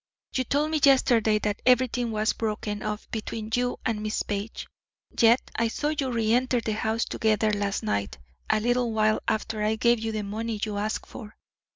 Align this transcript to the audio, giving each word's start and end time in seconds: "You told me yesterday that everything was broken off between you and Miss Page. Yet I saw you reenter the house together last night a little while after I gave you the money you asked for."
"You 0.33 0.45
told 0.45 0.71
me 0.71 0.79
yesterday 0.83 1.37
that 1.37 1.61
everything 1.63 2.09
was 2.09 2.33
broken 2.33 2.81
off 2.81 3.07
between 3.11 3.51
you 3.53 3.77
and 3.85 4.01
Miss 4.01 4.23
Page. 4.23 4.65
Yet 5.15 5.51
I 5.55 5.67
saw 5.67 5.89
you 5.89 6.11
reenter 6.11 6.59
the 6.59 6.73
house 6.73 7.05
together 7.05 7.53
last 7.53 7.83
night 7.83 8.17
a 8.49 8.59
little 8.59 8.91
while 8.93 9.19
after 9.27 9.61
I 9.61 9.75
gave 9.75 9.99
you 9.99 10.11
the 10.11 10.23
money 10.23 10.59
you 10.65 10.79
asked 10.79 11.05
for." 11.07 11.35